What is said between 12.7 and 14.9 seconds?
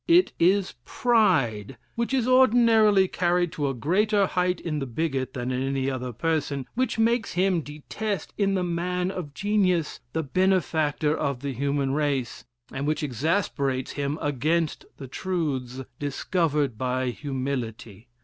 and which exasperates him against